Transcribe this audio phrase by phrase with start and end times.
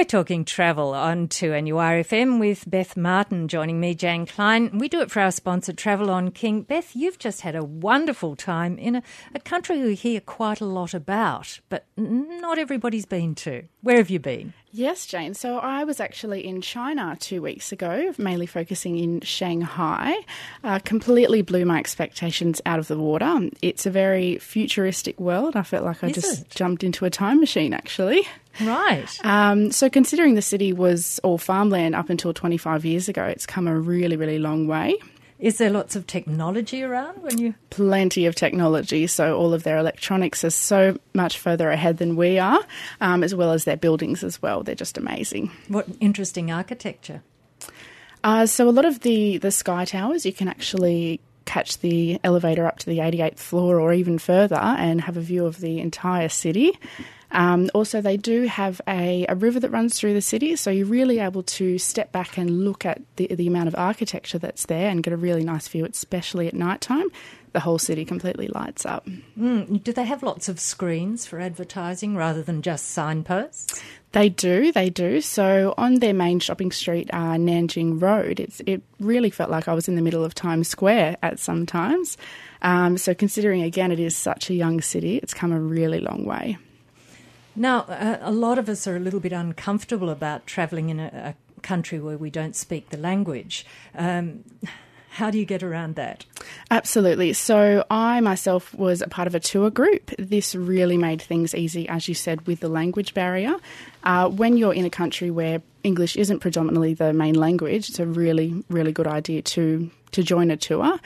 [0.00, 4.78] We're talking travel on 2NURFM with Beth Martin joining me, Jane Klein.
[4.78, 6.62] We do it for our sponsor, Travel on King.
[6.62, 9.02] Beth, you've just had a wonderful time in a,
[9.34, 13.64] a country we hear quite a lot about, but not everybody's been to.
[13.82, 14.54] Where have you been?
[14.72, 15.34] Yes, Jane.
[15.34, 20.14] So I was actually in China two weeks ago, mainly focusing in Shanghai.
[20.62, 23.48] Uh, completely blew my expectations out of the water.
[23.62, 25.56] It's a very futuristic world.
[25.56, 26.50] I felt like I Is just it?
[26.50, 28.22] jumped into a time machine, actually.
[28.60, 29.08] Right.
[29.24, 33.66] Um, so, considering the city was all farmland up until 25 years ago, it's come
[33.66, 34.96] a really, really long way.
[35.40, 37.54] Is there lots of technology around when you.
[37.70, 42.38] Plenty of technology, so all of their electronics are so much further ahead than we
[42.38, 42.60] are,
[43.00, 44.62] um, as well as their buildings as well.
[44.62, 45.50] They're just amazing.
[45.68, 47.22] What interesting architecture.
[48.22, 52.66] Uh, so a lot of the the sky towers, you can actually catch the elevator
[52.66, 56.28] up to the 88th floor or even further and have a view of the entire
[56.28, 56.78] city.
[57.32, 60.86] Um, also, they do have a, a river that runs through the city, so you're
[60.86, 64.90] really able to step back and look at the, the amount of architecture that's there
[64.90, 67.06] and get a really nice view, especially at night time.
[67.52, 69.08] The whole city completely lights up.
[69.38, 73.82] Mm, do they have lots of screens for advertising rather than just signposts?
[74.12, 75.20] They do, they do.
[75.20, 79.74] So on their main shopping street, uh, Nanjing Road, it's, it really felt like I
[79.74, 82.16] was in the middle of Times Square at some times.
[82.62, 86.24] Um, so considering again it is such a young city, it's come a really long
[86.24, 86.56] way.
[87.56, 91.34] Now, uh, a lot of us are a little bit uncomfortable about travelling in a,
[91.34, 93.66] a country where we don't speak the language.
[93.94, 94.44] Um,
[95.10, 96.24] how do you get around that?
[96.70, 97.32] Absolutely.
[97.32, 100.12] So I myself was a part of a tour group.
[100.18, 103.56] This really made things easy, as you said, with the language barrier.
[104.04, 108.06] Uh, when you're in a country where English isn't predominantly the main language, it's a
[108.06, 110.98] really, really good idea to to join a tour.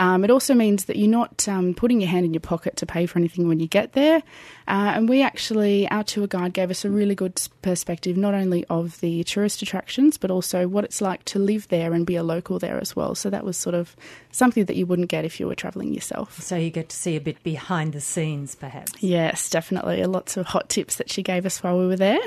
[0.00, 2.86] Um, it also means that you're not um, putting your hand in your pocket to
[2.86, 4.22] pay for anything when you get there.
[4.66, 8.64] Uh, and we actually, our tour guide gave us a really good perspective, not only
[8.70, 12.22] of the tourist attractions, but also what it's like to live there and be a
[12.22, 13.14] local there as well.
[13.14, 13.94] So that was sort of
[14.32, 16.40] something that you wouldn't get if you were travelling yourself.
[16.40, 18.94] So you get to see a bit behind the scenes, perhaps.
[19.02, 20.02] Yes, definitely.
[20.04, 22.20] Lots of hot tips that she gave us while we were there.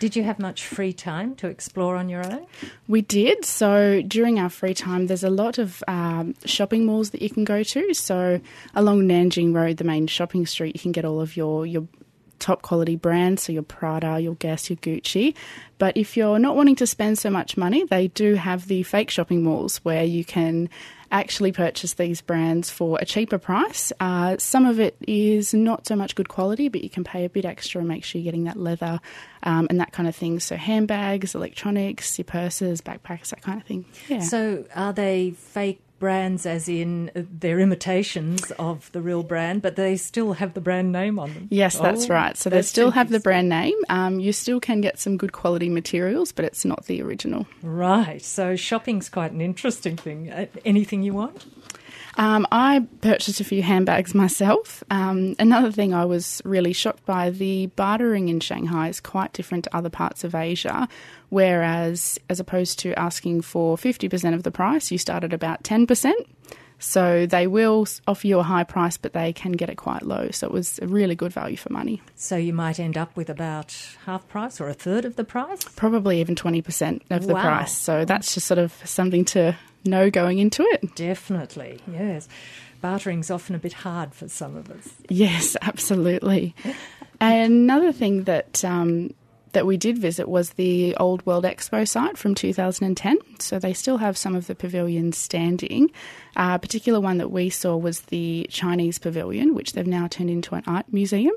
[0.00, 2.46] Did you have much free time to explore on your own?
[2.88, 3.44] We did.
[3.44, 7.44] So during our free time, there's a lot of um, shopping malls that you can
[7.44, 7.92] go to.
[7.92, 8.40] So
[8.74, 11.86] along Nanjing Road, the main shopping street, you can get all of your your
[12.40, 15.34] top quality brands, so your Prada, your Guess, your Gucci.
[15.78, 19.10] But if you're not wanting to spend so much money, they do have the fake
[19.10, 20.68] shopping malls where you can
[21.12, 23.92] actually purchase these brands for a cheaper price.
[23.98, 27.28] Uh, some of it is not so much good quality, but you can pay a
[27.28, 29.00] bit extra and make sure you're getting that leather
[29.42, 30.38] um, and that kind of thing.
[30.38, 33.84] So handbags, electronics, your purses, backpacks, that kind of thing.
[34.08, 34.20] Yeah.
[34.20, 39.76] So are they fake brands, as in uh, they're imitations of the real brand, but
[39.76, 41.46] they still have the brand name on them?
[41.50, 42.36] Yes, that's Oh, right.
[42.36, 43.76] So they still have the brand name.
[43.88, 47.46] Um, you still can get some good quality materials, but it's not the original.
[47.62, 48.20] Right.
[48.22, 50.32] So shopping's quite an interesting thing.
[50.32, 51.46] Uh, anything you want?
[52.20, 54.84] Um, I purchased a few handbags myself.
[54.90, 59.64] Um, another thing I was really shocked by the bartering in Shanghai is quite different
[59.64, 60.86] to other parts of Asia,
[61.30, 66.12] whereas as opposed to asking for 50% of the price, you start at about 10%.
[66.78, 70.28] So they will offer you a high price, but they can get it quite low.
[70.30, 72.02] So it was a really good value for money.
[72.16, 75.62] So you might end up with about half price or a third of the price?
[75.76, 77.42] Probably even 20% of the Wow.
[77.42, 77.76] price.
[77.76, 80.94] So that's just sort of something to know going into it.
[80.94, 82.28] Definitely, yes.
[82.80, 84.88] Bartering's often a bit hard for some of us.
[85.08, 86.54] Yes, absolutely.
[87.20, 89.12] Another thing that um,
[89.52, 93.18] that we did visit was the Old World Expo site from 2010.
[93.38, 95.90] So they still have some of the pavilions standing.
[96.36, 100.30] Uh, a particular one that we saw was the Chinese pavilion, which they've now turned
[100.30, 101.34] into an art museum.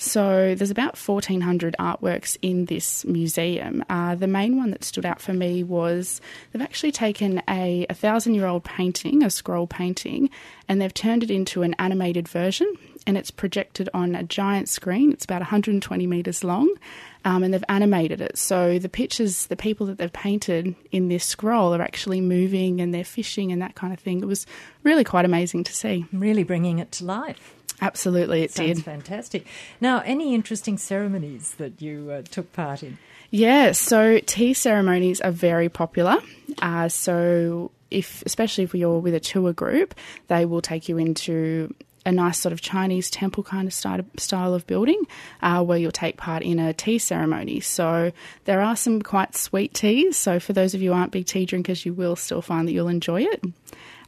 [0.00, 3.84] So there's about 1,400 artworks in this museum.
[3.90, 6.20] Uh, the main one that stood out for me was
[6.52, 10.30] they've actually taken a, thousand year old painting, a scroll painting,
[10.68, 12.72] and they've turned it into an animated version.
[13.08, 15.12] And it's projected on a giant screen.
[15.12, 16.72] It's about 120 metres long,
[17.24, 18.38] um, and they've animated it.
[18.38, 22.94] So the pictures, the people that they've painted in this scroll are actually moving and
[22.94, 24.20] they're fishing and that kind of thing.
[24.20, 24.46] It was
[24.84, 26.04] really quite amazing to see.
[26.12, 27.57] Really bringing it to life.
[27.80, 28.84] Absolutely, it Sounds did.
[28.84, 29.46] fantastic.
[29.80, 32.98] Now, any interesting ceremonies that you uh, took part in?
[33.30, 36.16] Yeah, so tea ceremonies are very popular.
[36.60, 39.94] Uh, so if, especially if you're with a tour group,
[40.28, 41.74] they will take you into
[42.08, 45.00] a nice sort of Chinese temple kind of style, style of building
[45.42, 47.60] uh, where you'll take part in a tea ceremony.
[47.60, 48.12] So
[48.46, 50.16] there are some quite sweet teas.
[50.16, 52.72] So for those of you who aren't big tea drinkers, you will still find that
[52.72, 53.44] you'll enjoy it.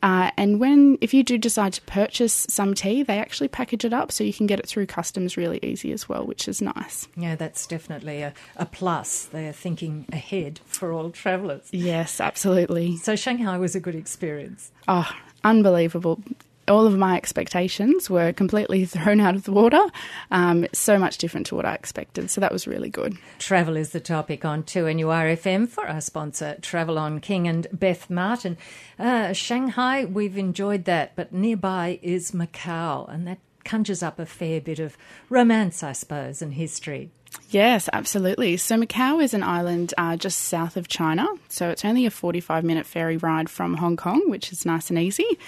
[0.02, 3.92] Uh, and when, if you do decide to purchase some tea, they actually package it
[3.92, 7.06] up so you can get it through customs really easy as well, which is nice.
[7.16, 9.26] Yeah, that's definitely a, a plus.
[9.26, 11.68] They're thinking ahead for all travellers.
[11.70, 12.96] Yes, absolutely.
[12.96, 14.72] So Shanghai was a good experience.
[14.88, 15.10] Oh,
[15.44, 16.22] unbelievable
[16.70, 19.84] all of my expectations were completely thrown out of the water.
[20.30, 22.30] Um, so much different to what I expected.
[22.30, 23.18] So that was really good.
[23.38, 28.56] Travel is the topic on 2NURFM for our sponsor, Travel on King and Beth Martin.
[28.98, 34.60] Uh, Shanghai, we've enjoyed that, but nearby is Macau, and that conjures up a fair
[34.60, 34.96] bit of
[35.28, 37.10] romance, I suppose, and history.
[37.50, 38.56] Yes, absolutely.
[38.56, 41.26] So Macau is an island uh, just south of China.
[41.48, 44.98] So it's only a 45 minute ferry ride from Hong Kong, which is nice and
[44.98, 45.38] easy.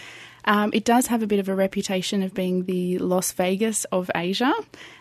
[0.44, 4.11] Um, it does have a bit of a reputation of being the Las Vegas of
[4.15, 4.53] Asia,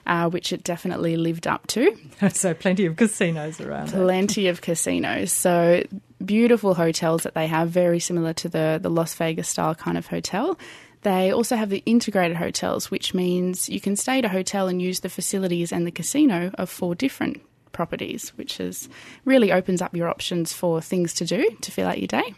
[0.06, 1.96] uh, which it definitely lived up to.
[2.30, 3.90] so, plenty of casinos around.
[3.90, 5.32] Plenty of casinos.
[5.32, 5.84] So,
[6.24, 10.08] beautiful hotels that they have, very similar to the, the Las Vegas style kind of
[10.08, 10.58] hotel.
[11.04, 14.80] They also have the integrated hotels, which means you can stay at a hotel and
[14.80, 17.42] use the facilities and the casino of four different
[17.72, 18.88] properties, which is
[19.26, 22.36] really opens up your options for things to do to fill out your day.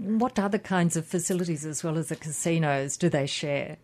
[0.00, 3.76] What other kinds of facilities, as well as the casinos, do they share?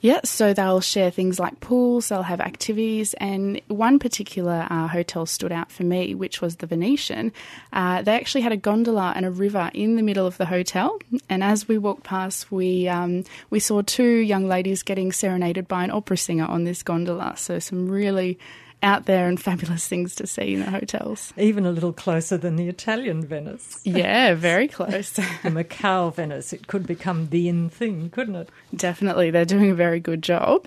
[0.00, 5.26] Yeah, so they'll share things like pools, they'll have activities, and one particular uh, hotel
[5.26, 7.32] stood out for me, which was the Venetian.
[7.72, 10.98] Uh, they actually had a gondola and a river in the middle of the hotel,
[11.28, 15.84] and as we walked past, we um, we saw two young ladies getting serenaded by
[15.84, 17.34] an opera singer on this gondola.
[17.36, 18.40] So some really
[18.82, 21.32] out there and fabulous things to see in the hotels.
[21.36, 23.80] Even a little closer than the Italian Venice.
[23.92, 25.10] Yeah, very close.
[25.12, 26.52] the Macau Venice.
[26.52, 28.48] It could become the in thing, couldn't it?
[28.74, 29.30] Definitely.
[29.30, 30.66] They're doing a very good job.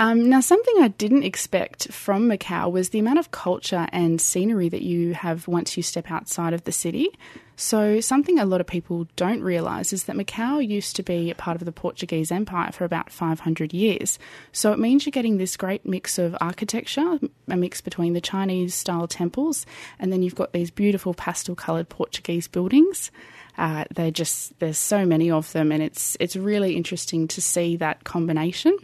[0.00, 4.70] Um, now, something I didn't expect from Macau was the amount of culture and scenery
[4.70, 7.10] that you have once you step outside of the city.
[7.56, 11.60] So, something a lot of people don't realise is that Macau used to be part
[11.60, 14.18] of the Portuguese Empire for about 500 years.
[14.52, 17.18] So, it means you're getting this great mix of architecture,
[17.48, 19.66] a mix between the Chinese style temples,
[19.98, 23.10] and then you've got these beautiful pastel coloured Portuguese buildings.
[23.58, 27.76] Uh, they just there's so many of them, and it's it's really interesting to see
[27.76, 28.78] that combination.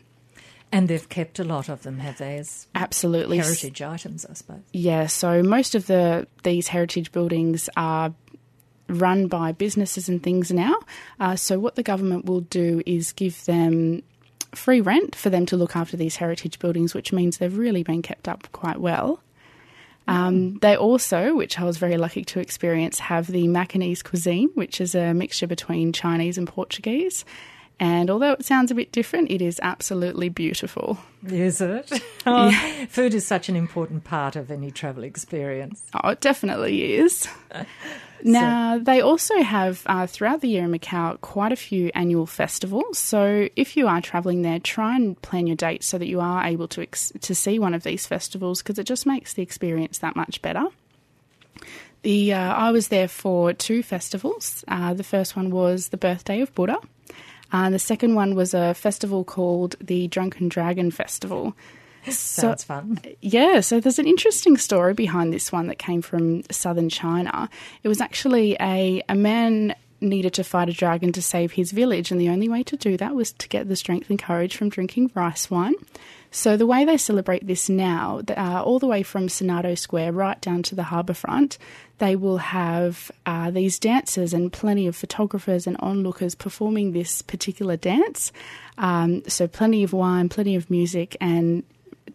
[0.72, 2.38] And they've kept a lot of them, have they?
[2.38, 4.62] As Absolutely, heritage items, I suppose.
[4.72, 8.12] Yeah, so most of the these heritage buildings are
[8.88, 10.74] run by businesses and things now.
[11.18, 14.02] Uh, so what the government will do is give them
[14.54, 18.02] free rent for them to look after these heritage buildings, which means they've really been
[18.02, 19.20] kept up quite well.
[20.08, 24.80] Um, they also, which I was very lucky to experience, have the Macanese cuisine, which
[24.80, 27.24] is a mixture between Chinese and Portuguese.
[27.78, 30.98] And although it sounds a bit different, it is absolutely beautiful.
[31.26, 31.90] Is it?
[32.28, 32.86] Oh, yeah.
[32.86, 35.84] Food is such an important part of any travel experience.
[35.94, 37.28] Oh, it definitely is.
[38.24, 42.98] Now, they also have uh, throughout the year in Macau quite a few annual festivals.
[42.98, 46.44] So, if you are travelling there, try and plan your dates so that you are
[46.44, 49.98] able to ex- to see one of these festivals because it just makes the experience
[49.98, 50.64] that much better.
[52.02, 54.64] The uh, I was there for two festivals.
[54.66, 56.78] Uh, the first one was the birthday of Buddha,
[57.52, 61.56] and the second one was a festival called the Drunken Dragon Festival.
[62.08, 63.00] Sounds so, fun.
[63.20, 67.48] Yeah, so there's an interesting story behind this one that came from southern China.
[67.82, 72.10] It was actually a, a man needed to fight a dragon to save his village,
[72.10, 74.68] and the only way to do that was to get the strength and courage from
[74.68, 75.74] drinking rice wine.
[76.30, 80.40] So the way they celebrate this now, uh, all the way from Senado Square right
[80.40, 81.56] down to the harbour front,
[81.98, 87.76] they will have uh, these dancers and plenty of photographers and onlookers performing this particular
[87.76, 88.32] dance.
[88.76, 91.62] Um, so plenty of wine, plenty of music, and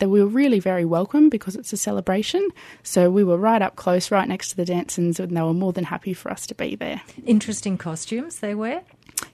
[0.02, 2.50] that we were really very welcome because it's a celebration.
[2.84, 5.72] So we were right up close, right next to the dancers, and they were more
[5.72, 7.02] than happy for us to be there.
[7.26, 8.82] Interesting costumes they wear.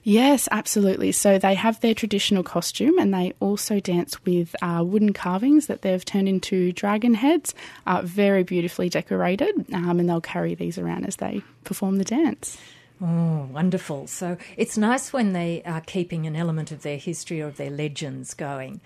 [0.02, 1.12] Yes, absolutely.
[1.12, 5.80] So they have their traditional costume and they also dance with uh, wooden carvings that
[5.80, 7.54] they've turned into dragon heads,
[7.86, 12.58] uh, very beautifully decorated, um, and they'll carry these around as they perform the dance.
[13.00, 14.08] Oh, wonderful.
[14.08, 17.70] So it's nice when they are keeping an element of their history or of their
[17.70, 18.80] legends going.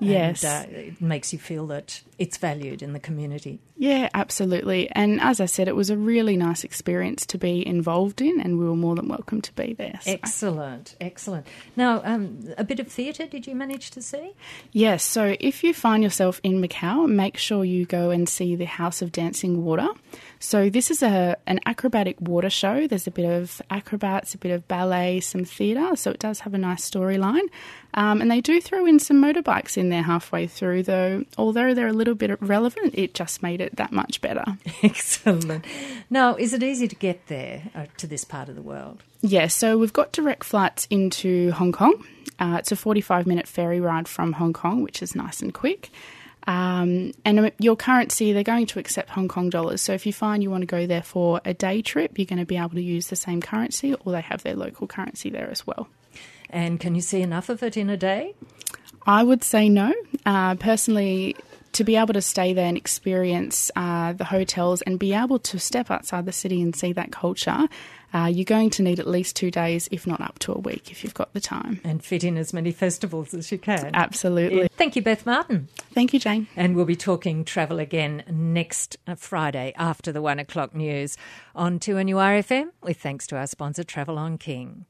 [0.00, 0.44] Yes.
[0.44, 3.60] And, uh, it makes you feel that it's valued in the community.
[3.76, 4.88] Yeah, absolutely.
[4.92, 8.58] And as I said, it was a really nice experience to be involved in, and
[8.58, 9.98] we were more than welcome to be there.
[10.02, 10.12] So.
[10.12, 11.46] Excellent, excellent.
[11.74, 14.34] Now, um, a bit of theatre did you manage to see?
[14.70, 18.66] Yes, so if you find yourself in Macau, make sure you go and see the
[18.66, 19.88] House of Dancing Water.
[20.38, 22.86] So this is a an acrobatic water show.
[22.86, 26.54] There's a bit of acrobats, a bit of ballet, some theatre, so it does have
[26.54, 27.48] a nice storyline.
[27.94, 31.24] Um, and they do throw in some motorbikes in there halfway through, though.
[31.38, 34.44] Although they're a little bit relevant, it just made it that much better.
[34.82, 35.64] Excellent.
[36.10, 39.02] Now, is it easy to get there uh, to this part of the world?
[39.20, 42.04] Yes, yeah, so we've got direct flights into Hong Kong.
[42.38, 45.90] Uh, it's a 45 minute ferry ride from Hong Kong, which is nice and quick.
[46.46, 49.80] Um, and your currency, they're going to accept Hong Kong dollars.
[49.80, 52.38] So if you find you want to go there for a day trip, you're going
[52.40, 55.48] to be able to use the same currency, or they have their local currency there
[55.50, 55.88] as well.
[56.50, 58.34] And can you see enough of it in a day?
[59.06, 59.92] I would say no.
[60.24, 61.36] Uh, personally,
[61.72, 65.58] to be able to stay there and experience uh, the hotels and be able to
[65.58, 67.66] step outside the city and see that culture,
[68.14, 70.90] uh, you're going to need at least two days, if not up to a week,
[70.90, 71.80] if you've got the time.
[71.82, 73.90] And fit in as many festivals as you can.
[73.94, 74.68] Absolutely.
[74.76, 75.68] Thank you, Beth Martin.
[75.94, 76.46] Thank you, Jane.
[76.54, 81.16] And we'll be talking travel again next uh, Friday after the one o'clock news
[81.54, 84.84] on 2NURFM with thanks to our sponsor, Travel on King.